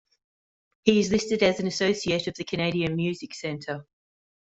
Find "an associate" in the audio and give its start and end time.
1.59-2.25